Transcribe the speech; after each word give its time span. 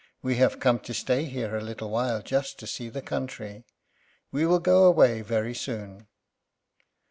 We 0.23 0.37
have 0.37 0.59
come 0.59 0.79
to 0.79 0.95
stay 0.95 1.25
here 1.25 1.55
a 1.55 1.61
little 1.61 1.91
while 1.91 2.23
just 2.23 2.57
to 2.57 2.65
see 2.65 2.89
the 2.89 3.03
country. 3.03 3.65
We 4.31 4.47
will 4.47 4.57
go 4.57 4.85
away 4.85 5.21
very 5.21 5.53
soon.'" 5.53 6.07